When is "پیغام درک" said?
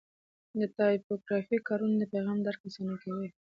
2.13-2.61